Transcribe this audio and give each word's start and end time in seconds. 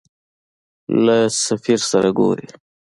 له 1.05 1.17
سفیر 1.45 1.79
سره 1.91 2.09
ګورې. 2.17 2.47